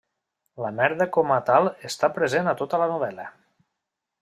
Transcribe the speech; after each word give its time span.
La 0.63 0.71
merda 0.79 1.07
com 1.17 1.33
a 1.35 1.37
tal 1.51 1.69
està 1.91 2.11
present 2.17 2.51
a 2.53 2.57
tota 2.65 2.83
la 2.85 2.91
novel·la. 2.95 3.29